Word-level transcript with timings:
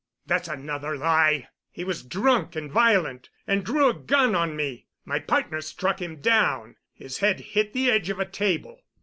"That's 0.25 0.47
another 0.47 0.97
lie! 0.97 1.49
He 1.69 1.83
was 1.83 2.01
drunk 2.01 2.55
and 2.55 2.71
violent 2.71 3.29
and 3.45 3.63
drew 3.63 3.87
a 3.87 3.93
gun 3.93 4.33
on 4.33 4.55
me. 4.55 4.87
My 5.05 5.19
partner 5.19 5.61
struck 5.61 6.01
him 6.01 6.15
down. 6.21 6.77
His 6.91 7.19
head 7.19 7.39
hit 7.39 7.73
the 7.73 7.91
edge 7.91 8.09
of 8.09 8.19
a 8.19 8.25
table." 8.25 8.81